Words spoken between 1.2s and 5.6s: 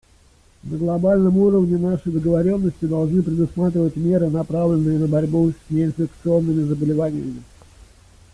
уровне наши договоренности должны предусматривать меры, направленные на борьбу с